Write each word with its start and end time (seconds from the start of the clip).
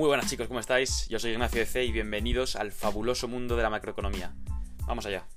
Muy 0.00 0.08
buenas 0.08 0.30
chicos, 0.30 0.48
¿cómo 0.48 0.60
estáis? 0.60 1.06
Yo 1.08 1.18
soy 1.18 1.32
Ignacio 1.32 1.66
C 1.66 1.84
y 1.84 1.92
bienvenidos 1.92 2.56
al 2.56 2.72
fabuloso 2.72 3.28
mundo 3.28 3.54
de 3.54 3.62
la 3.62 3.68
macroeconomía. 3.68 4.34
Vamos 4.86 5.04
allá. 5.04 5.28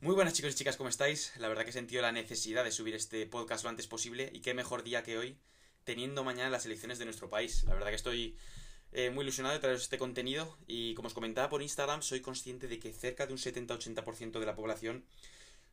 Muy 0.00 0.14
buenas 0.14 0.34
chicos 0.34 0.52
y 0.52 0.54
chicas, 0.54 0.76
¿cómo 0.76 0.88
estáis? 0.88 1.32
La 1.38 1.48
verdad 1.48 1.64
que 1.64 1.70
he 1.70 1.72
sentido 1.72 2.00
la 2.00 2.12
necesidad 2.12 2.62
de 2.62 2.70
subir 2.70 2.94
este 2.94 3.26
podcast 3.26 3.64
lo 3.64 3.70
antes 3.70 3.88
posible 3.88 4.30
y 4.32 4.38
qué 4.38 4.54
mejor 4.54 4.84
día 4.84 5.02
que 5.02 5.18
hoy, 5.18 5.36
teniendo 5.82 6.22
mañana 6.22 6.48
las 6.48 6.64
elecciones 6.64 7.00
de 7.00 7.06
nuestro 7.06 7.28
país. 7.28 7.64
La 7.64 7.74
verdad 7.74 7.88
que 7.88 7.96
estoy 7.96 8.36
eh, 8.92 9.10
muy 9.10 9.24
ilusionado 9.24 9.56
de 9.56 9.60
traeros 9.60 9.82
este 9.82 9.98
contenido 9.98 10.56
y 10.68 10.94
como 10.94 11.08
os 11.08 11.14
comentaba 11.14 11.48
por 11.48 11.60
Instagram, 11.60 12.02
soy 12.02 12.20
consciente 12.20 12.68
de 12.68 12.78
que 12.78 12.92
cerca 12.92 13.26
de 13.26 13.32
un 13.32 13.40
70-80% 13.40 14.38
de 14.38 14.46
la 14.46 14.54
población 14.54 15.06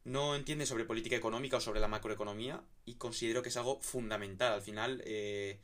no 0.04 0.36
entiende 0.36 0.66
sobre 0.66 0.86
política 0.86 1.16
económica 1.16 1.58
o 1.58 1.62
sobre 1.62 1.80
la 1.80 1.88
macroeconomía 1.88 2.64
y 2.86 2.96
considero 2.96 3.42
que 3.44 3.50
es 3.50 3.58
algo 3.58 3.80
fundamental. 3.82 4.54
Al 4.54 4.62
final 4.62 5.02
eh, 5.06 5.60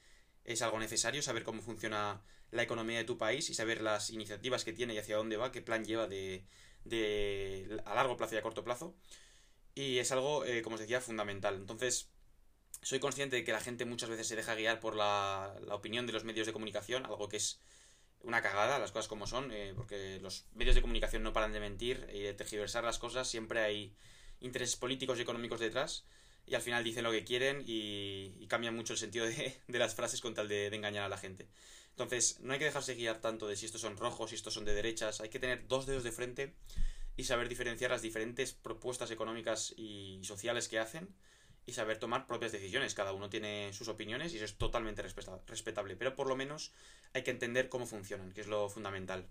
es 0.45 0.61
algo 0.61 0.79
necesario 0.79 1.21
saber 1.21 1.43
cómo 1.43 1.61
funciona 1.61 2.21
la 2.51 2.63
economía 2.63 2.97
de 2.97 3.03
tu 3.03 3.17
país 3.17 3.49
y 3.49 3.53
saber 3.53 3.81
las 3.81 4.09
iniciativas 4.09 4.63
que 4.63 4.73
tiene 4.73 4.93
y 4.93 4.97
hacia 4.99 5.17
dónde 5.17 5.37
va, 5.37 5.51
qué 5.51 5.61
plan 5.61 5.83
lleva 5.83 6.07
de, 6.07 6.45
de 6.85 7.81
a 7.85 7.95
largo 7.95 8.15
plazo 8.15 8.35
y 8.35 8.37
a 8.37 8.41
corto 8.41 8.63
plazo. 8.63 8.95
Y 9.75 9.99
es 9.99 10.11
algo, 10.11 10.45
eh, 10.45 10.61
como 10.61 10.75
os 10.75 10.79
decía, 10.79 11.01
fundamental. 11.01 11.55
Entonces, 11.55 12.09
soy 12.81 12.99
consciente 12.99 13.35
de 13.35 13.43
que 13.43 13.51
la 13.51 13.59
gente 13.59 13.85
muchas 13.85 14.09
veces 14.09 14.27
se 14.27 14.35
deja 14.35 14.55
guiar 14.55 14.79
por 14.79 14.95
la, 14.95 15.55
la 15.61 15.75
opinión 15.75 16.07
de 16.07 16.13
los 16.13 16.23
medios 16.23 16.47
de 16.47 16.53
comunicación, 16.53 17.05
algo 17.05 17.27
que 17.27 17.37
es 17.37 17.59
una 18.21 18.41
cagada, 18.41 18.79
las 18.79 18.91
cosas 18.91 19.07
como 19.07 19.27
son, 19.27 19.51
eh, 19.51 19.73
porque 19.75 20.19
los 20.21 20.45
medios 20.53 20.75
de 20.75 20.81
comunicación 20.81 21.23
no 21.23 21.33
paran 21.33 21.53
de 21.53 21.59
mentir 21.59 22.09
y 22.13 22.21
de 22.21 22.33
tergiversar 22.33 22.83
las 22.83 22.99
cosas, 22.99 23.27
siempre 23.27 23.61
hay 23.61 23.95
intereses 24.41 24.75
políticos 24.75 25.17
y 25.17 25.21
económicos 25.21 25.59
detrás 25.59 26.05
y 26.47 26.55
al 26.55 26.61
final 26.61 26.83
dicen 26.83 27.03
lo 27.03 27.11
que 27.11 27.25
quieren 27.25 27.63
y, 27.65 28.47
cambian 28.47 28.75
mucho 28.75 28.93
el 28.93 28.99
sentido 28.99 29.25
de, 29.25 29.57
las 29.67 29.95
frases 29.95 30.21
con 30.21 30.33
tal 30.33 30.47
de, 30.47 30.67
engañar 30.67 31.03
a 31.03 31.09
la 31.09 31.17
gente. 31.17 31.47
Entonces, 31.91 32.39
no 32.39 32.53
hay 32.53 32.59
que 32.59 32.65
dejarse 32.65 32.95
guiar 32.95 33.19
tanto 33.19 33.47
de 33.47 33.55
si 33.55 33.65
estos 33.65 33.81
son 33.81 33.97
rojos, 33.97 34.29
si 34.29 34.35
estos 34.35 34.53
son 34.53 34.65
de 34.65 34.73
derechas, 34.73 35.19
hay 35.19 35.29
que 35.29 35.39
tener 35.39 35.67
dos 35.67 35.85
dedos 35.85 36.03
de 36.03 36.11
frente 36.11 36.53
y 37.17 37.25
saber 37.25 37.49
diferenciar 37.49 37.91
las 37.91 38.01
diferentes 38.01 38.53
propuestas 38.53 39.11
económicas 39.11 39.73
y 39.75 40.19
sociales 40.23 40.67
que 40.67 40.79
hacen 40.79 41.09
y 41.65 41.73
saber 41.73 41.97
tomar 41.97 42.27
propias 42.27 42.51
decisiones. 42.51 42.93
Cada 42.93 43.13
uno 43.13 43.29
tiene 43.29 43.73
sus 43.73 43.89
opiniones 43.89 44.31
y 44.33 44.37
eso 44.37 44.45
es 44.45 44.57
totalmente 44.57 45.01
respetable, 45.01 45.95
pero 45.97 46.15
por 46.15 46.27
lo 46.27 46.35
menos 46.35 46.71
hay 47.13 47.23
que 47.23 47.31
entender 47.31 47.67
cómo 47.67 47.87
funcionan, 47.87 48.31
que 48.31 48.41
es 48.41 48.47
lo 48.47 48.69
fundamental. 48.69 49.27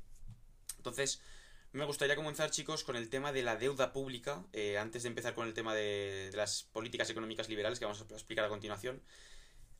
Entonces, 0.77 1.23
me 1.73 1.85
gustaría 1.85 2.17
comenzar, 2.17 2.51
chicos, 2.51 2.85
con 2.85 2.97
el 2.97 3.09
tema 3.09 3.33
de 3.33 3.43
la 3.43 3.57
deuda 3.57 3.93
pública, 3.93 4.45
eh, 4.53 4.79
antes 4.79 5.03
de 5.03 5.09
empezar 5.09 5.35
con 5.35 5.47
el 5.47 5.55
tema 5.55 5.75
de, 5.75 6.31
las 6.35 6.65
políticas 6.65 7.11
económicas 7.11 7.49
liberales 7.49 7.79
que 7.79 7.85
vamos 7.85 8.01
a 8.01 8.15
explicar 8.15 8.45
a 8.45 8.49
continuación. 8.49 9.03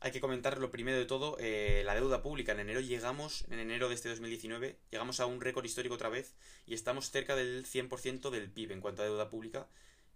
Hay 0.01 0.13
que 0.13 0.21
comentar 0.21 0.59
lo 0.59 0.71
primero 0.71 0.99
de 0.99 1.07
todo, 1.07 1.39
eh, 1.41 1.83
la 1.87 1.95
deuda 1.95 2.23
pública. 2.23 2.53
En 2.53 2.61
enero 2.61 2.81
llegamos, 2.81 3.47
en 3.51 3.61
enero 3.61 3.89
de 3.89 3.95
este 3.95 4.11
2019, 4.11 4.79
llegamos 4.91 5.21
a 5.21 5.27
un 5.27 5.41
récord 5.41 5.65
histórico 5.65 5.95
otra 5.95 6.11
vez 6.11 6.35
y 6.67 6.75
estamos 6.75 7.11
cerca 7.11 7.35
del 7.35 7.65
100% 7.65 8.31
del 8.31 8.51
PIB 8.51 8.73
en 8.73 8.81
cuanto 8.83 9.03
a 9.03 9.07
deuda 9.07 9.31
pública, 9.31 9.69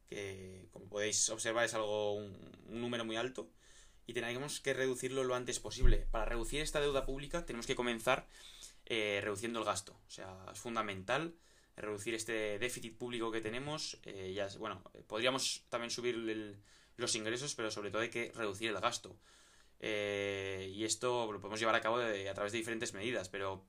que 0.06 0.68
como 0.72 0.86
podéis 0.88 1.30
observar 1.30 1.64
es 1.64 1.72
algo, 1.72 2.14
un, 2.14 2.36
número 2.68 3.04
muy 3.06 3.16
alto 3.16 3.50
y 4.06 4.12
tenemos 4.12 4.60
que 4.60 4.74
reducirlo 4.74 5.24
lo 5.24 5.34
antes 5.34 5.60
posible. 5.60 6.06
Para 6.10 6.26
reducir 6.26 6.60
esta 6.60 6.80
deuda 6.80 7.06
pública 7.06 7.46
tenemos 7.46 7.66
que 7.66 7.74
comenzar 7.74 8.28
eh, 8.84 9.20
reduciendo 9.22 9.60
el 9.60 9.64
gasto. 9.64 9.92
O 10.06 10.10
sea, 10.10 10.44
es 10.52 10.58
fundamental 10.58 11.34
reducir 11.80 12.14
este 12.14 12.58
déficit 12.58 12.96
público 12.96 13.30
que 13.30 13.40
tenemos. 13.40 13.98
Eh, 14.04 14.32
ya, 14.34 14.48
bueno, 14.58 14.82
podríamos 15.06 15.64
también 15.68 15.90
subir 15.90 16.16
los 16.96 17.14
ingresos, 17.14 17.54
pero 17.54 17.70
sobre 17.70 17.90
todo 17.90 18.02
hay 18.02 18.10
que 18.10 18.32
reducir 18.34 18.70
el 18.70 18.80
gasto. 18.80 19.16
Eh, 19.80 20.70
y 20.74 20.84
esto 20.84 21.30
lo 21.32 21.40
podemos 21.40 21.58
llevar 21.58 21.74
a 21.74 21.80
cabo 21.80 21.96
a 21.96 22.34
través 22.34 22.52
de 22.52 22.58
diferentes 22.58 22.92
medidas, 22.92 23.28
pero 23.28 23.64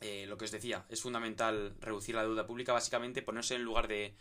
eh, 0.00 0.26
lo 0.26 0.38
que 0.38 0.46
os 0.46 0.50
decía, 0.50 0.86
es 0.88 1.02
fundamental 1.02 1.76
reducir 1.80 2.14
la 2.14 2.22
deuda 2.22 2.46
pública, 2.46 2.72
básicamente 2.72 3.22
ponerse 3.22 3.54
en 3.54 3.62
lugar 3.62 3.88
de, 3.88 4.16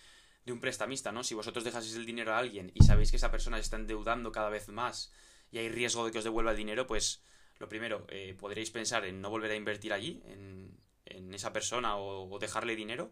de 0.46 0.52
un 0.52 0.60
prestamista, 0.60 1.12
¿no? 1.12 1.24
Si 1.24 1.34
vosotros 1.34 1.64
dejáis 1.64 1.96
el 1.96 2.06
dinero 2.06 2.34
a 2.34 2.40
alguien 2.40 2.72
y 2.74 2.84
sabéis 2.84 3.12
que 3.12 3.18
esa 3.18 3.32
persona 3.32 3.58
se 3.58 3.64
está 3.64 3.78
endeudando 3.78 4.32
cada 4.32 4.50
vez 4.50 4.68
más 4.68 5.12
y 5.52 5.60
hay 5.60 5.70
riesgo 5.70 6.06
de 6.06 6.12
que 6.12 6.18
os 6.18 6.24
devuelva 6.24 6.52
el 6.52 6.58
dinero, 6.58 6.86
pues 6.86 7.24
lo 7.60 7.70
primero, 7.70 8.06
podréis 8.38 8.70
pensar 8.70 9.06
en 9.06 9.22
no 9.22 9.30
volver 9.30 9.52
a 9.52 9.56
invertir 9.56 9.94
allí, 9.94 10.22
en, 10.26 10.78
en 11.06 11.34
esa 11.34 11.54
persona 11.54 11.98
o, 11.98 12.40
dejarle 12.40 12.76
dinero. 12.76 13.12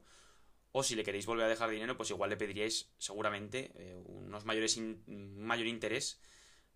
O 0.72 0.84
si 0.84 0.96
le 0.96 1.04
queréis 1.04 1.26
volver 1.26 1.46
a 1.46 1.50
dejar 1.50 1.70
dinero, 1.70 1.96
pues 1.96 2.10
igual 2.10 2.32
le 2.32 2.38
pediríais 2.38 2.90
seguramente 2.98 3.72
eh, 3.76 3.96
unos 4.06 4.44
mayores 4.44 4.76
un 4.78 5.38
mayor 5.38 5.68
interés, 5.68 6.20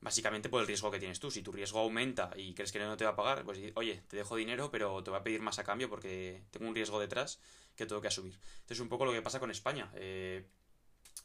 básicamente 0.01 0.49
por 0.49 0.61
el 0.61 0.67
riesgo 0.67 0.91
que 0.91 0.99
tienes 0.99 1.19
tú. 1.19 1.31
Si 1.31 1.41
tu 1.41 1.51
riesgo 1.51 1.79
aumenta 1.79 2.31
y 2.35 2.53
crees 2.53 2.71
que 2.71 2.79
no 2.79 2.97
te 2.97 3.05
va 3.05 3.11
a 3.11 3.15
pagar, 3.15 3.43
pues 3.43 3.59
oye, 3.75 4.03
te 4.07 4.17
dejo 4.17 4.35
dinero, 4.35 4.69
pero 4.69 5.03
te 5.03 5.09
voy 5.09 5.19
a 5.19 5.23
pedir 5.23 5.41
más 5.41 5.57
a 5.57 5.63
cambio 5.63 5.89
porque 5.89 6.43
tengo 6.51 6.67
un 6.67 6.75
riesgo 6.75 6.99
detrás 6.99 7.39
que 7.75 7.85
tengo 7.85 8.01
que 8.01 8.07
asumir. 8.07 8.37
Entonces, 8.59 8.79
un 8.79 8.89
poco 8.89 9.05
lo 9.05 9.13
que 9.13 9.21
pasa 9.21 9.39
con 9.39 9.49
España. 9.49 9.91
Eh, 9.95 10.45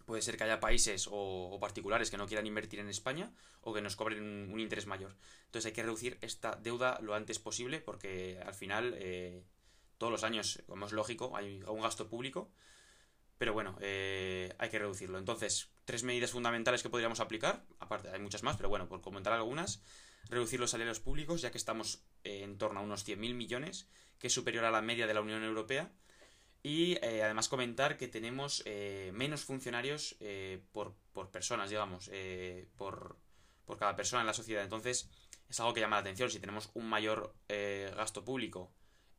puede 0.06 0.22
ser 0.22 0.36
que 0.36 0.44
haya 0.44 0.60
países 0.60 1.08
o, 1.10 1.58
particulares 1.60 2.10
que 2.10 2.16
no 2.16 2.26
quieran 2.26 2.46
invertir 2.46 2.80
en 2.80 2.88
España 2.88 3.32
o 3.60 3.72
que 3.72 3.80
nos 3.80 3.96
cobren 3.96 4.50
un, 4.50 4.60
interés 4.60 4.86
mayor. 4.86 5.14
Entonces 5.46 5.66
hay 5.66 5.72
que 5.72 5.82
reducir 5.82 6.18
esta 6.20 6.56
deuda 6.56 6.98
lo 7.00 7.14
antes 7.14 7.38
posible 7.38 7.80
porque 7.80 8.40
al 8.44 8.54
final 8.54 8.94
eh, 8.98 9.44
todos 9.98 10.10
los 10.10 10.24
años, 10.24 10.62
como 10.66 10.86
es 10.86 10.92
lógico, 10.92 11.36
hay 11.36 11.62
un 11.66 11.80
gasto 11.80 12.08
público, 12.08 12.50
pero 13.42 13.54
bueno, 13.54 13.76
eh, 13.80 14.54
hay 14.58 14.70
que 14.70 14.78
reducirlo. 14.78 15.18
Entonces, 15.18 15.72
tres 15.84 16.04
medidas 16.04 16.30
fundamentales 16.30 16.80
que 16.80 16.88
podríamos 16.88 17.18
aplicar, 17.18 17.64
aparte 17.80 18.08
hay 18.08 18.20
muchas 18.20 18.44
más, 18.44 18.56
pero 18.56 18.68
bueno, 18.68 18.88
por 18.88 19.00
comentar 19.00 19.32
algunas, 19.32 19.82
reducir 20.28 20.60
los 20.60 20.70
salarios 20.70 21.00
públicos, 21.00 21.40
ya 21.40 21.50
que 21.50 21.58
estamos 21.58 22.04
eh, 22.22 22.44
en 22.44 22.56
torno 22.56 22.78
a 22.78 22.84
unos 22.84 23.04
100.000 23.04 23.34
millones, 23.34 23.88
que 24.20 24.28
es 24.28 24.32
superior 24.32 24.64
a 24.64 24.70
la 24.70 24.80
media 24.80 25.08
de 25.08 25.14
la 25.14 25.22
Unión 25.22 25.42
Europea, 25.42 25.90
y 26.62 26.92
eh, 27.04 27.24
además 27.24 27.48
comentar 27.48 27.96
que 27.96 28.06
tenemos 28.06 28.62
menos 29.12 29.44
funcionarios 29.44 30.16
por, 30.70 30.94
por, 31.12 31.32
personas, 31.32 31.68
digamos, 31.68 32.12
por, 32.76 33.16
por 33.64 33.76
cada 33.76 33.96
persona 33.96 34.20
en 34.20 34.28
la 34.28 34.34
sociedad. 34.34 34.62
Entonces, 34.62 35.10
es 35.48 35.58
algo 35.58 35.74
que 35.74 35.80
llama 35.80 35.96
la 35.96 36.02
atención. 36.02 36.30
Si 36.30 36.38
tenemos 36.38 36.70
un 36.74 36.88
mayor 36.88 37.34
gasto 37.48 38.24
público 38.24 38.72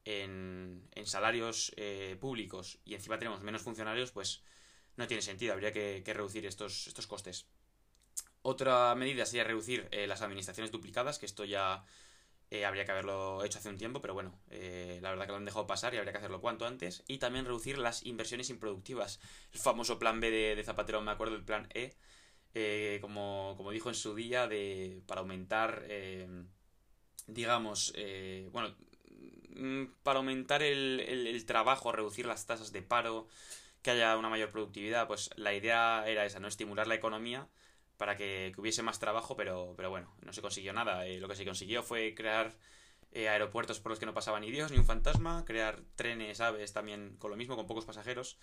en, 0.05 0.89
salarios 1.05 1.73
eh, 1.75 2.17
públicos 2.19 2.79
y 2.85 2.95
encima 2.95 3.19
tenemos 3.19 3.41
menos 3.41 3.61
funcionarios, 3.61 4.11
pues 4.11 4.41
no 4.95 5.07
tiene 5.07 5.21
sentido, 5.21 5.53
habría 5.53 5.71
que, 5.71 6.03
reducir 6.05 6.45
estos, 6.45 6.87
estos 6.87 7.07
costes. 7.07 7.47
Otra 8.41 8.93
medida 8.95 9.25
sería 9.25 9.43
reducir 9.43 9.87
eh, 9.91 10.07
las 10.07 10.21
administraciones 10.21 10.71
duplicadas, 10.71 11.17
que 11.17 11.25
esto 11.25 11.45
ya 11.45 11.85
eh, 12.51 12.65
habría 12.65 12.85
que 12.85 12.91
haberlo 12.91 13.43
hecho 13.43 13.59
hace 13.59 13.69
un 13.69 13.77
tiempo, 13.77 14.01
pero 14.01 14.13
bueno, 14.13 14.37
la 14.49 15.09
verdad 15.09 15.25
que 15.25 15.31
lo 15.31 15.37
han 15.37 15.45
dejado 15.45 15.65
pasar 15.65 15.93
y 15.93 15.97
habría 15.97 16.11
que 16.11 16.19
hacerlo 16.19 16.41
cuanto 16.41 16.65
antes. 16.65 17.03
Y 17.07 17.17
también 17.17 17.45
reducir 17.45 17.77
las 17.77 18.05
inversiones 18.05 18.49
improductivas. 18.49 19.19
El 19.53 19.59
famoso 19.59 19.97
plan 19.97 20.19
B 20.19 20.29
de, 20.29 20.63
Zapatero, 20.63 21.01
me 21.01 21.11
acuerdo 21.11 21.33
del 21.33 21.45
plan 21.45 21.67
E, 21.73 22.99
como, 23.01 23.55
como, 23.57 23.71
dijo 23.71 23.89
en 23.89 23.95
su 23.95 24.13
día, 24.13 24.47
de, 24.47 25.01
para 25.07 25.21
aumentar, 25.21 25.87
digamos, 27.27 27.93
bueno, 28.51 28.75
para 30.03 30.19
aumentar 30.19 30.63
el, 30.63 31.43
trabajo, 31.45 31.91
reducir 31.91 32.25
las 32.25 32.45
tasas 32.45 32.71
de 32.71 32.81
paro, 32.81 33.27
que 33.81 33.91
haya 33.91 34.17
una 34.17 34.29
mayor 34.29 34.51
productividad, 34.51 35.07
pues 35.07 35.29
la 35.35 35.53
idea 35.53 36.03
era 36.07 36.25
esa, 36.25 36.39
¿no? 36.39 36.47
Estimular 36.47 36.87
la 36.87 36.95
economía 36.95 37.47
para 37.97 38.17
que, 38.17 38.53
hubiese 38.57 38.81
más 38.83 38.99
trabajo, 38.99 39.35
pero, 39.35 39.73
pero 39.77 39.89
bueno, 39.89 40.15
no 40.21 40.33
se 40.33 40.41
consiguió 40.41 40.73
nada. 40.73 41.05
Eh, 41.05 41.19
lo 41.19 41.27
que 41.27 41.35
se 41.35 41.45
consiguió 41.45 41.83
fue 41.83 42.13
crear 42.15 42.55
eh, 43.11 43.29
aeropuertos 43.29 43.79
por 43.79 43.91
los 43.91 43.99
que 43.99 44.05
no 44.05 44.13
pasaba 44.13 44.39
ni 44.39 44.51
Dios 44.51 44.71
ni 44.71 44.77
un 44.77 44.85
fantasma, 44.85 45.45
crear 45.45 45.81
trenes, 45.95 46.41
aves 46.41 46.73
también 46.73 47.15
con 47.17 47.29
lo 47.29 47.37
mismo, 47.37 47.55
con 47.55 47.67
pocos 47.67 47.85
pasajeros. 47.85 48.37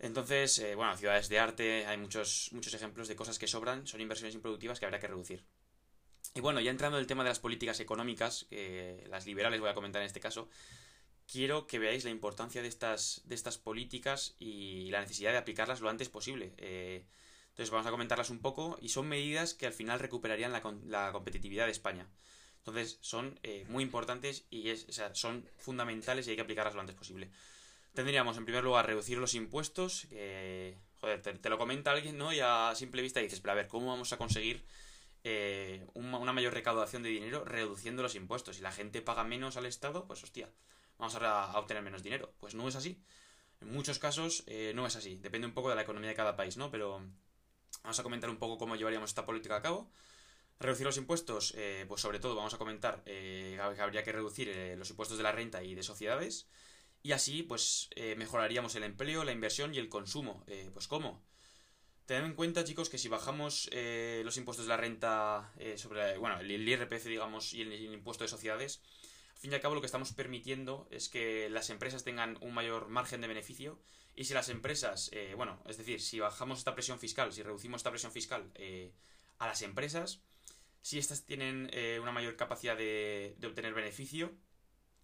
Entonces, 0.00 0.58
eh, 0.58 0.74
bueno, 0.74 0.96
ciudades 0.96 1.28
de 1.28 1.38
arte, 1.38 1.86
hay 1.86 1.96
muchos, 1.96 2.50
muchos 2.52 2.74
ejemplos 2.74 3.08
de 3.08 3.16
cosas 3.16 3.38
que 3.38 3.46
sobran, 3.46 3.86
son 3.86 4.00
inversiones 4.00 4.34
improductivas 4.34 4.78
que 4.78 4.86
habrá 4.86 4.98
que 5.00 5.08
reducir. 5.08 5.44
Y 6.34 6.40
bueno, 6.40 6.60
ya 6.60 6.70
entrando 6.70 6.98
en 6.98 7.02
el 7.02 7.06
tema 7.06 7.24
de 7.24 7.30
las 7.30 7.40
políticas 7.40 7.80
económicas, 7.80 8.46
que 8.50 9.04
las 9.08 9.26
liberales 9.26 9.60
voy 9.60 9.70
a 9.70 9.74
comentar 9.74 10.02
en 10.02 10.06
este 10.06 10.20
caso, 10.20 10.48
quiero 11.30 11.66
que 11.66 11.78
veáis 11.78 12.04
la 12.04 12.10
importancia 12.10 12.62
de 12.62 12.68
estas, 12.68 13.22
de 13.24 13.34
estas 13.34 13.58
políticas 13.58 14.34
y 14.38 14.90
la 14.90 15.00
necesidad 15.00 15.32
de 15.32 15.38
aplicarlas 15.38 15.80
lo 15.80 15.90
antes 15.90 16.08
posible. 16.08 16.54
Eh, 16.56 17.04
entonces 17.50 17.70
vamos 17.70 17.86
a 17.86 17.90
comentarlas 17.90 18.30
un 18.30 18.40
poco 18.40 18.78
y 18.80 18.88
son 18.88 19.08
medidas 19.08 19.54
que 19.54 19.66
al 19.66 19.72
final 19.72 20.00
recuperarían 20.00 20.52
la, 20.52 20.62
la 20.86 21.12
competitividad 21.12 21.66
de 21.66 21.72
España. 21.72 22.08
Entonces 22.58 22.98
son 23.00 23.38
eh, 23.42 23.64
muy 23.68 23.82
importantes 23.82 24.46
y 24.50 24.70
es, 24.70 24.86
son 25.12 25.48
fundamentales 25.58 26.26
y 26.26 26.30
hay 26.30 26.36
que 26.36 26.42
aplicarlas 26.42 26.74
lo 26.74 26.80
antes 26.80 26.96
posible. 26.96 27.30
Tendríamos 27.94 28.36
en 28.36 28.44
primer 28.44 28.62
lugar 28.62 28.86
reducir 28.86 29.18
los 29.18 29.34
impuestos. 29.34 30.06
joder, 31.00 31.22
te, 31.22 31.48
lo 31.48 31.58
comenta 31.58 31.90
alguien, 31.90 32.16
¿no? 32.16 32.32
Y 32.32 32.40
a 32.40 32.72
simple 32.74 33.02
vista 33.02 33.20
dices, 33.20 33.40
pero 33.40 33.52
a 33.52 33.56
ver, 33.56 33.66
¿cómo 33.66 33.88
vamos 33.88 34.12
a 34.12 34.18
conseguir 34.18 34.64
eh, 35.24 35.86
una 35.94 36.32
mayor 36.32 36.54
recaudación 36.54 37.02
de 37.02 37.10
dinero 37.10 37.44
reduciendo 37.44 38.02
los 38.02 38.14
impuestos. 38.14 38.56
Si 38.56 38.62
la 38.62 38.72
gente 38.72 39.02
paga 39.02 39.24
menos 39.24 39.56
al 39.56 39.66
Estado, 39.66 40.06
pues 40.06 40.22
hostia, 40.22 40.50
vamos 40.98 41.14
a, 41.16 41.58
obtener 41.58 41.82
menos 41.82 42.02
dinero. 42.02 42.32
Pues 42.40 42.54
no 42.54 42.68
es 42.68 42.76
así. 42.76 43.02
En 43.60 43.72
muchos 43.72 43.98
casos 43.98 44.44
eh, 44.46 44.72
no 44.74 44.86
es 44.86 44.96
así. 44.96 45.16
Depende 45.16 45.46
un 45.46 45.54
poco 45.54 45.70
de 45.70 45.76
la 45.76 45.82
economía 45.82 46.10
de 46.10 46.16
cada 46.16 46.36
país, 46.36 46.56
¿no? 46.56 46.70
Pero 46.70 47.02
vamos 47.82 47.98
a 47.98 48.02
comentar 48.02 48.30
un 48.30 48.38
poco 48.38 48.58
cómo 48.58 48.76
llevaríamos 48.76 49.10
esta 49.10 49.26
política 49.26 49.56
a 49.56 49.62
cabo. 49.62 49.90
Reducir 50.60 50.86
los 50.86 50.96
impuestos, 50.96 51.54
eh, 51.56 51.84
pues 51.86 52.00
sobre 52.00 52.18
todo 52.18 52.34
vamos 52.34 52.52
a 52.52 52.58
comentar 52.58 53.02
eh, 53.06 53.56
que 53.76 53.80
habría 53.80 54.02
que 54.02 54.10
reducir 54.10 54.48
eh, 54.48 54.76
los 54.76 54.90
impuestos 54.90 55.16
de 55.16 55.22
la 55.22 55.30
renta 55.30 55.62
y 55.62 55.76
de 55.76 55.84
sociedades 55.84 56.48
y 57.00 57.12
así 57.12 57.44
pues 57.44 57.90
mejoraríamos 58.16 58.74
el 58.74 58.82
empleo, 58.82 59.22
la 59.22 59.30
inversión 59.30 59.72
y 59.72 59.78
el 59.78 59.88
consumo. 59.88 60.44
pues 60.74 60.88
¿cómo? 60.88 61.22
Tened 62.08 62.24
en 62.24 62.34
cuenta 62.34 62.64
chicos 62.64 62.88
que 62.88 62.96
si 62.96 63.08
bajamos 63.08 63.68
los 64.24 64.38
impuestos 64.38 64.64
de 64.64 64.70
la 64.70 64.78
renta 64.78 65.52
sobre, 65.76 66.16
bueno, 66.16 66.40
el, 66.40 66.66
IRPF 66.66 67.04
digamos 67.04 67.52
y 67.52 67.60
el, 67.60 67.92
impuesto 67.92 68.24
de 68.24 68.28
sociedades, 68.28 68.80
al 69.34 69.38
fin 69.38 69.52
y 69.52 69.54
al 69.54 69.60
cabo 69.60 69.74
lo 69.74 69.82
que 69.82 69.86
estamos 69.86 70.14
permitiendo 70.14 70.88
es 70.90 71.10
que 71.10 71.50
las 71.50 71.68
empresas 71.68 72.04
tengan 72.04 72.38
un 72.40 72.54
mayor 72.54 72.88
margen 72.88 73.20
de 73.20 73.28
beneficio 73.28 73.78
y 74.16 74.24
si 74.24 74.32
las 74.32 74.48
empresas, 74.48 75.10
bueno, 75.36 75.62
es 75.66 75.76
decir, 75.76 76.00
si 76.00 76.18
bajamos 76.18 76.60
esta 76.60 76.74
presión 76.74 76.98
fiscal, 76.98 77.30
si 77.30 77.42
reducimos 77.42 77.80
esta 77.80 77.90
presión 77.90 78.10
fiscal 78.10 78.50
a 79.38 79.46
las 79.46 79.60
empresas, 79.60 80.22
si 80.88 80.98
estas 80.98 81.24
tienen 81.24 81.68
eh, 81.72 81.98
una 82.00 82.12
mayor 82.12 82.36
capacidad 82.36 82.74
de, 82.74 83.36
obtener 83.44 83.74
beneficio, 83.74 84.32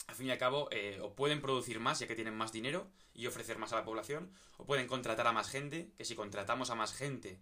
al 0.06 0.14
fin 0.14 0.26
y 0.26 0.30
al 0.30 0.38
cabo, 0.38 0.68
eh, 0.70 0.98
o 1.02 1.14
pueden 1.14 1.40
producir 1.40 1.80
más 1.80 1.98
ya 1.98 2.06
que 2.06 2.14
tienen 2.14 2.36
más 2.36 2.52
dinero 2.52 2.90
y 3.12 3.26
ofrecer 3.26 3.58
más 3.58 3.72
a 3.72 3.76
la 3.76 3.84
población, 3.84 4.32
o 4.58 4.66
pueden 4.66 4.86
contratar 4.86 5.26
a 5.26 5.32
más 5.32 5.48
gente, 5.48 5.92
que 5.96 6.04
si 6.04 6.14
contratamos 6.14 6.70
a 6.70 6.74
más 6.74 6.92
gente, 6.92 7.40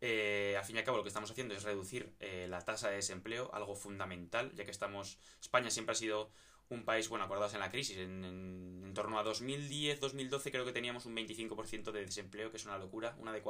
eh, 0.00 0.60
fin 0.64 0.76
y 0.76 0.78
al 0.78 0.84
cabo 0.84 0.98
lo 0.98 1.02
que 1.02 1.08
estamos 1.08 1.30
haciendo 1.30 1.54
es 1.54 1.62
reducir 1.62 2.14
la 2.48 2.60
tasa 2.60 2.90
de 2.90 2.96
desempleo, 2.96 3.50
algo 3.54 3.74
fundamental, 3.74 4.52
ya 4.54 4.64
que 4.64 4.70
estamos, 4.70 5.18
España 5.40 5.70
siempre 5.70 5.92
ha 5.92 5.96
sido 5.96 6.30
un 6.68 6.84
país, 6.84 7.08
bueno, 7.08 7.24
acordados 7.24 7.54
en 7.54 7.60
la 7.60 7.70
crisis, 7.70 7.96
en, 7.98 8.92
torno 8.94 9.18
a 9.18 9.22
2010, 9.22 10.00
2012 10.00 10.50
creo 10.50 10.64
que 10.64 10.72
teníamos 10.72 11.06
un 11.06 11.14
25% 11.14 11.92
de 11.92 12.04
desempleo, 12.04 12.50
que 12.50 12.56
es 12.56 12.64
una 12.64 12.78
locura, 12.78 13.14
una 13.18 13.32
de 13.32 13.42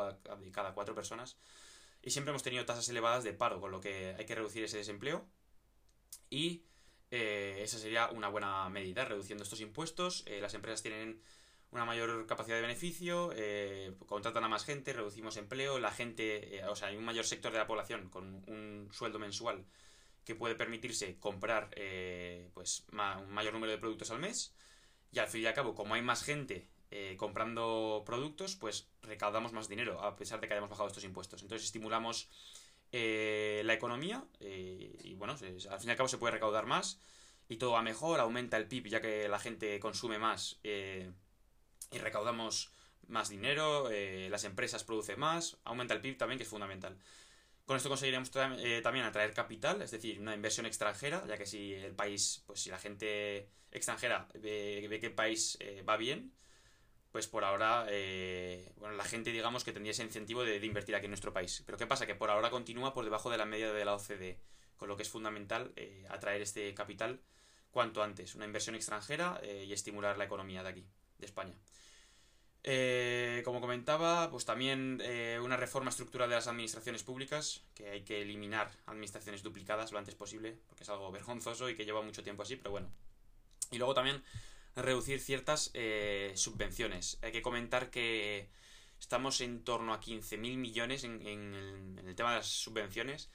cada 0.52 0.74
cuatro 0.74 0.94
personas 0.94 1.36
y 2.06 2.10
siempre 2.10 2.30
hemos 2.30 2.44
tenido 2.44 2.64
tasas 2.64 2.88
elevadas 2.88 3.24
de 3.24 3.32
paro, 3.32 3.60
con 3.60 3.72
lo 3.72 3.80
que 3.80 4.14
hay 4.16 4.24
que 4.24 4.34
reducir 4.36 4.62
ese 4.62 4.76
desempleo. 4.76 5.26
Y 6.30 6.62
eh, 7.10 7.60
esa 7.62 7.78
sería 7.78 8.08
una 8.10 8.28
buena 8.28 8.68
medida, 8.68 9.04
reduciendo 9.04 9.44
estos 9.44 9.60
impuestos. 9.60 10.24
Eh, 10.26 10.40
las 10.40 10.54
empresas 10.54 10.82
tienen 10.82 11.20
una 11.70 11.84
mayor 11.84 12.26
capacidad 12.26 12.56
de 12.56 12.62
beneficio, 12.62 13.32
eh, 13.34 13.94
contratan 14.06 14.44
a 14.44 14.48
más 14.48 14.64
gente, 14.64 14.92
reducimos 14.92 15.36
empleo, 15.36 15.78
la 15.78 15.90
gente, 15.90 16.62
o 16.68 16.76
sea, 16.76 16.88
hay 16.88 16.96
un 16.96 17.04
mayor 17.04 17.24
sector 17.26 17.52
de 17.52 17.58
la 17.58 17.66
población 17.66 18.08
con 18.08 18.44
un 18.48 18.88
sueldo 18.92 19.18
mensual 19.18 19.64
que 20.24 20.34
puede 20.34 20.54
permitirse 20.54 21.18
comprar 21.18 21.70
pues 22.54 22.84
un 22.90 23.30
mayor 23.32 23.52
número 23.52 23.72
de 23.72 23.78
productos 23.78 24.10
al 24.10 24.18
mes 24.18 24.54
y 25.12 25.18
al 25.18 25.28
fin 25.28 25.42
y 25.42 25.46
al 25.46 25.54
cabo, 25.54 25.74
como 25.74 25.94
hay 25.94 26.02
más 26.02 26.22
gente 26.22 26.68
eh, 26.90 27.16
comprando 27.18 28.04
productos, 28.06 28.54
pues 28.54 28.88
recaudamos 29.02 29.52
más 29.52 29.68
dinero, 29.68 30.00
a 30.02 30.14
pesar 30.14 30.40
de 30.40 30.46
que 30.46 30.54
hayamos 30.54 30.70
bajado 30.70 30.88
estos 30.88 31.04
impuestos. 31.04 31.42
Entonces 31.42 31.66
estimulamos 31.66 32.28
eh, 32.92 33.62
la 33.64 33.74
economía 33.74 34.24
eh, 34.40 34.96
y 35.02 35.14
bueno, 35.14 35.34
al 35.34 35.38
fin 35.80 35.88
y 35.88 35.90
al 35.90 35.96
cabo 35.96 36.08
se 36.08 36.18
puede 36.18 36.32
recaudar 36.32 36.66
más 36.66 37.00
y 37.48 37.56
todo 37.56 37.72
va 37.72 37.82
mejor, 37.82 38.20
aumenta 38.20 38.56
el 38.56 38.66
PIB 38.66 38.88
ya 38.88 39.00
que 39.00 39.28
la 39.28 39.38
gente 39.38 39.78
consume 39.80 40.18
más 40.18 40.60
y 40.64 41.98
recaudamos 41.98 42.72
más 43.06 43.28
dinero, 43.28 43.88
las 44.28 44.42
empresas 44.42 44.82
producen 44.82 45.20
más, 45.20 45.58
aumenta 45.62 45.94
el 45.94 46.00
PIB 46.00 46.16
también, 46.16 46.38
que 46.38 46.42
es 46.42 46.50
fundamental. 46.50 46.98
Con 47.64 47.76
esto 47.76 47.88
conseguiremos 47.88 48.32
también 48.32 49.04
atraer 49.04 49.32
capital, 49.32 49.80
es 49.80 49.92
decir, 49.92 50.20
una 50.20 50.34
inversión 50.34 50.66
extranjera, 50.66 51.24
ya 51.28 51.38
que 51.38 51.46
si 51.46 51.72
el 51.74 51.94
país, 51.94 52.42
pues 52.46 52.60
si 52.60 52.70
la 52.70 52.78
gente 52.80 53.48
extranjera 53.70 54.26
ve, 54.34 54.84
ve 54.90 54.98
que 54.98 55.06
el 55.06 55.14
país 55.14 55.56
va 55.88 55.96
bien, 55.96 56.32
pues 57.16 57.28
por 57.28 57.44
ahora, 57.44 57.86
eh, 57.88 58.70
bueno, 58.76 58.94
la 58.94 59.04
gente 59.04 59.32
digamos 59.32 59.64
que 59.64 59.72
tendría 59.72 59.92
ese 59.92 60.02
incentivo 60.02 60.44
de, 60.44 60.58
invertir 60.58 60.94
aquí 60.94 61.06
en 61.06 61.12
nuestro 61.12 61.32
país. 61.32 61.62
Pero 61.64 61.78
¿qué 61.78 61.86
pasa? 61.86 62.06
Que 62.06 62.14
por 62.14 62.28
ahora 62.28 62.50
continúa 62.50 62.92
por 62.92 63.06
debajo 63.06 63.30
de 63.30 63.38
la 63.38 63.46
media 63.46 63.72
de 63.72 63.86
la 63.86 63.94
OCDE, 63.94 64.38
con 64.76 64.86
lo 64.86 64.98
que 64.98 65.02
es 65.02 65.08
fundamental 65.08 65.72
eh, 65.76 66.04
atraer 66.10 66.42
este 66.42 66.74
capital 66.74 67.22
cuanto 67.70 68.02
antes, 68.02 68.34
una 68.34 68.44
inversión 68.44 68.76
extranjera 68.76 69.40
eh, 69.42 69.64
y 69.66 69.72
estimular 69.72 70.18
la 70.18 70.24
economía 70.24 70.62
de 70.62 70.68
aquí, 70.68 70.86
de 71.16 71.24
España. 71.24 71.54
como 73.44 73.62
comentaba, 73.62 74.30
pues 74.30 74.44
también 74.44 75.00
una 75.40 75.56
reforma 75.56 75.88
estructural 75.88 76.28
de 76.28 76.34
las 76.34 76.48
administraciones 76.48 77.02
públicas, 77.02 77.62
que 77.74 77.88
hay 77.88 78.02
que 78.02 78.20
eliminar 78.20 78.70
administraciones 78.84 79.42
duplicadas 79.42 79.90
lo 79.90 79.98
antes 79.98 80.14
posible, 80.14 80.58
porque 80.68 80.82
es 80.84 80.90
algo 80.90 81.10
vergonzoso 81.10 81.70
y 81.70 81.76
que 81.76 81.86
lleva 81.86 82.02
mucho 82.02 82.22
tiempo 82.22 82.42
así, 82.42 82.56
pero 82.56 82.72
bueno. 82.72 82.90
Y 83.70 83.78
luego 83.78 83.94
también 83.94 84.22
reducir 84.82 85.20
ciertas 85.20 85.70
eh, 85.74 86.32
subvenciones. 86.34 87.18
Hay 87.22 87.32
que 87.32 87.42
comentar 87.42 87.90
que 87.90 88.48
estamos 89.00 89.40
en 89.40 89.64
torno 89.64 89.92
a 89.92 90.00
15.000 90.00 90.56
millones 90.56 91.04
en, 91.04 91.26
el, 91.26 92.14
tema 92.14 92.30
de 92.30 92.36
las 92.36 92.46
subvenciones. 92.46 93.30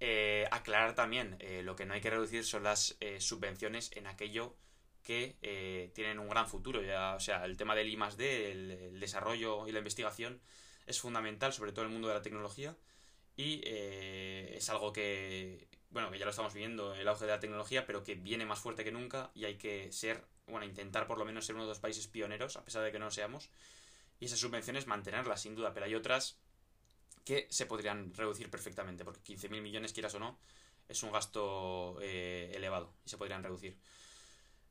Eh, 0.00 0.46
aclarar 0.50 0.94
también, 0.96 1.36
eh, 1.38 1.62
lo 1.62 1.76
que 1.76 1.86
no 1.86 1.94
hay 1.94 2.00
que 2.00 2.10
reducir 2.10 2.44
son 2.44 2.64
las 2.64 2.96
subvenciones 3.18 3.90
en 3.94 4.08
aquello 4.08 4.56
que 5.04 5.90
tienen 5.94 6.18
un 6.18 6.28
gran 6.28 6.48
futuro. 6.48 6.80
O 7.16 7.20
sea, 7.20 7.44
el 7.44 7.56
tema 7.56 7.74
del 7.74 7.88
I 7.88 7.98
D, 8.16 8.50
el, 8.50 9.00
desarrollo 9.00 9.66
y 9.68 9.72
la 9.72 9.78
investigación 9.78 10.40
es 10.86 11.00
fundamental, 11.00 11.52
sobre 11.52 11.72
todo 11.72 11.84
en 11.84 11.90
el 11.90 11.92
mundo 11.92 12.08
de 12.08 12.14
la 12.14 12.22
tecnología. 12.22 12.76
Y 13.36 13.62
es 13.66 14.68
algo 14.70 14.92
que, 14.92 15.68
bueno, 15.90 16.10
que 16.10 16.18
ya 16.18 16.24
lo 16.24 16.30
estamos 16.30 16.54
viendo, 16.54 16.94
el 16.94 17.06
auge 17.08 17.24
de 17.24 17.32
la 17.32 17.40
tecnología, 17.40 17.86
pero 17.86 18.04
que 18.04 18.14
viene 18.14 18.46
más 18.46 18.60
fuerte 18.60 18.84
que 18.84 18.92
nunca 18.92 19.30
y 19.34 19.44
hay 19.44 19.56
que 19.56 19.90
ser 19.92 20.24
bueno, 20.46 20.66
intentar 20.66 21.06
por 21.06 21.18
lo 21.18 21.24
menos 21.24 21.46
ser 21.46 21.54
uno 21.54 21.64
de 21.64 21.70
los 21.70 21.78
países 21.78 22.06
pioneros, 22.06 22.56
a 22.56 22.64
pesar 22.64 22.82
de 22.82 22.92
que 22.92 22.98
no 22.98 23.06
lo 23.06 23.10
seamos, 23.10 23.50
y 24.20 24.26
esas 24.26 24.38
subvenciones 24.38 24.86
mantenerlas, 24.86 25.42
sin 25.42 25.54
duda, 25.54 25.72
pero 25.72 25.86
hay 25.86 25.94
otras 25.94 26.38
que 27.24 27.46
se 27.50 27.66
podrían 27.66 28.12
reducir 28.14 28.50
perfectamente, 28.50 29.04
porque 29.04 29.20
15.000 29.20 29.60
millones, 29.60 29.92
quieras 29.92 30.14
o 30.14 30.18
no, 30.18 30.38
es 30.88 31.02
un 31.02 31.12
gasto 31.12 31.98
eh, 32.02 32.52
elevado 32.54 32.92
y 33.04 33.08
se 33.08 33.18
podrían 33.18 33.42
reducir. 33.42 33.78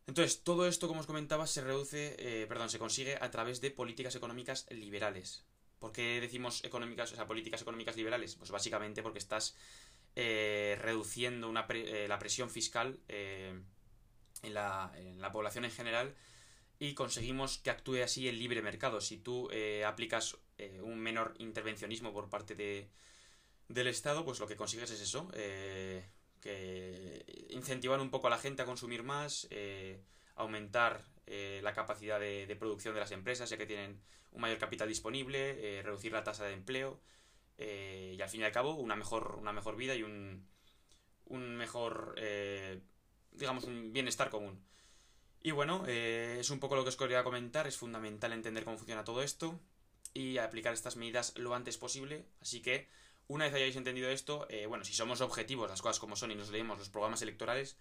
Entonces, 0.07 0.44
todo 0.44 0.68
esto, 0.68 0.88
como 0.88 1.00
os 1.00 1.07
comentaba, 1.07 1.47
se 1.47 1.62
reduce, 1.62 2.15
eh, 2.17 2.45
perdón, 2.47 2.69
se 2.69 2.79
consigue 2.79 3.17
a 3.21 3.31
través 3.31 3.62
de 3.62 3.71
políticas 3.71 4.15
económicas 4.15 4.65
liberales. 4.69 5.45
¿Por 5.79 5.91
qué 5.91 6.19
decimos 6.19 6.63
económicas, 6.63 7.12
o 7.12 7.15
sea, 7.15 7.27
políticas 7.27 7.62
económicas 7.62 7.95
liberales? 7.95 8.35
Pues 8.35 8.51
básicamente 8.51 9.01
porque 9.01 9.19
estás 9.19 9.56
eh, 10.15 10.77
reduciendo 10.79 11.50
una 11.50 11.65
la 12.07 12.19
presión 12.19 12.50
fiscal 12.50 13.00
en 14.43 14.53
la, 14.53 15.31
población 15.31 15.65
en 15.65 15.71
general 15.71 16.15
y 16.79 16.93
conseguimos 16.93 17.59
que 17.59 17.69
actúe 17.69 18.03
así 18.03 18.27
el 18.27 18.39
libre 18.39 18.61
mercado. 18.61 19.01
Si 19.01 19.17
tú 19.17 19.49
eh, 19.51 19.83
aplicas 19.85 20.38
eh, 20.57 20.79
un 20.81 21.00
menor 21.00 21.33
intervencionismo 21.38 22.12
por 22.12 22.29
parte 22.29 22.55
de, 22.55 22.89
del 23.67 23.88
Estado, 23.88 24.25
pues 24.25 24.39
lo 24.39 24.48
que 24.48 24.55
consigues 24.55 24.89
es 24.91 25.01
eso, 25.01 25.29
eh, 25.33 26.03
que 26.41 27.48
incentivar 27.50 28.00
un 28.00 28.10
poco 28.10 28.27
a 28.27 28.31
la 28.31 28.39
gente 28.39 28.63
a 28.63 28.65
consumir 28.65 29.03
más, 29.03 29.48
aumentar 30.36 31.05
la 31.27 31.74
capacidad 31.74 32.19
de, 32.19 32.48
de, 32.48 32.55
producción 32.55 32.95
de 32.95 33.00
las 33.00 33.12
empresas, 33.12 33.50
ya 33.50 33.57
que 33.57 33.67
tienen 33.67 34.01
un 34.31 34.41
mayor 34.41 34.57
capital 34.57 34.88
disponible, 34.88 35.81
reducir 35.83 36.12
la 36.12 36.24
tasa 36.24 36.45
de 36.45 36.53
empleo 36.53 37.00
y 37.60 38.19
al 38.19 38.27
fin 38.27 38.41
y 38.41 38.43
al 38.43 38.51
cabo 38.51 38.74
una 38.74 38.95
mejor, 38.95 39.36
una 39.39 39.53
mejor 39.53 39.75
vida 39.77 39.95
y 39.95 40.01
un, 40.01 40.48
un 41.25 41.55
mejor 41.55 42.15
digamos, 43.41 43.65
un 43.65 43.91
bienestar 43.91 44.29
común. 44.29 44.63
Y 45.43 45.51
bueno, 45.51 45.83
eh, 45.88 46.38
es 46.39 46.50
un 46.51 46.60
poco 46.60 46.75
lo 46.75 46.83
que 46.83 46.89
os 46.89 46.98
quería 46.98 47.24
comentar, 47.24 47.67
es 47.67 47.77
fundamental 47.77 48.31
entender 48.31 48.63
cómo 48.63 48.77
funciona 48.77 49.03
todo 49.03 49.24
esto 49.24 49.60
y 50.13 50.38
aplicar 50.38 50.74
estas 50.74 50.95
medidas 50.95 51.38
lo 51.38 51.55
antes 51.55 51.77
posible. 51.77 52.25
Así 52.41 52.62
que, 52.62 52.88
una 53.27 53.45
vez 53.45 53.53
hayáis 53.55 53.75
entendido 53.75 54.10
esto, 54.10 54.45
eh, 54.50 54.67
bueno, 54.67 54.83
si 54.86 54.93
somos 54.93 55.21
objetivos, 55.21 55.69
las 55.69 55.81
cosas 55.81 56.00
como 56.00 56.15
son 56.15 56.31
y 56.31 56.36
nos 56.36 56.50
leemos 56.50 56.77
los 56.77 56.89
programas 56.89 57.21
electorales, 57.24 57.77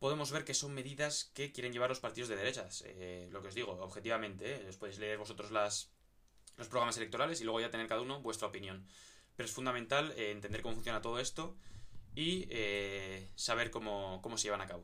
podemos 0.00 0.32
ver 0.32 0.44
que 0.44 0.54
son 0.54 0.74
medidas 0.74 1.30
que 1.34 1.52
quieren 1.52 1.72
llevar 1.72 1.90
los 1.90 2.00
partidos 2.00 2.28
de 2.28 2.36
derechas. 2.36 2.82
Eh, 2.86 3.28
lo 3.30 3.42
que 3.42 3.48
os 3.48 3.54
digo, 3.54 3.72
objetivamente, 3.80 4.66
os 4.68 4.76
podéis 4.76 4.98
leer 4.98 5.18
vosotros 5.18 5.52
las, 5.52 5.92
los 6.56 6.68
programas 6.68 6.96
electorales 6.96 7.40
y 7.40 7.44
luego 7.44 7.60
ya 7.60 7.70
tener 7.70 7.86
cada 7.86 8.00
uno 8.00 8.20
vuestra 8.20 8.48
opinión. 8.48 8.88
Pero 9.36 9.46
es 9.46 9.54
fundamental 9.54 10.12
entender 10.16 10.62
cómo 10.62 10.74
funciona 10.74 11.00
todo 11.00 11.20
esto 11.20 11.56
y 12.18 12.48
eh, 12.50 13.30
saber 13.36 13.70
cómo, 13.70 14.18
cómo 14.22 14.36
se 14.36 14.48
llevan 14.48 14.60
a 14.60 14.66
cabo. 14.66 14.82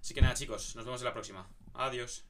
Así 0.00 0.14
que 0.14 0.20
nada 0.20 0.34
chicos, 0.34 0.74
nos 0.74 0.84
vemos 0.84 1.00
en 1.00 1.04
la 1.04 1.12
próxima. 1.12 1.48
Adiós. 1.74 2.24